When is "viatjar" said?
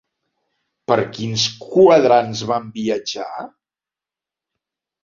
2.81-3.31